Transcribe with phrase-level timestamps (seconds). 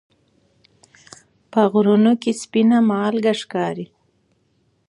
[1.51, 3.85] په غرونو کې سپینه مالګه ښکاري.